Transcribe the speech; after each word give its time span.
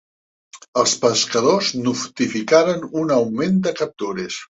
Els 0.83 0.93
pescadors 1.01 1.69
notificaren 1.81 2.87
un 3.03 3.13
augment 3.17 3.61
de 3.69 3.75
captures. 3.83 4.39